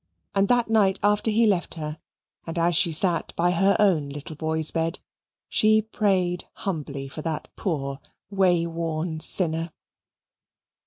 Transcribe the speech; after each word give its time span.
And 0.33 0.47
that 0.47 0.67
night 0.67 0.99
after 1.03 1.29
he 1.29 1.45
left 1.45 1.75
her, 1.75 1.99
and 2.47 2.57
as 2.57 2.75
she 2.75 2.91
sat 2.91 3.33
by 3.35 3.51
her 3.51 3.75
own 3.77 4.09
little 4.09 4.35
boy's 4.35 4.71
bed, 4.71 4.97
she 5.47 5.79
prayed 5.83 6.45
humbly 6.53 7.07
for 7.07 7.21
that 7.21 7.49
poor 7.55 7.99
way 8.31 8.65
worn 8.65 9.19
sinner. 9.19 9.71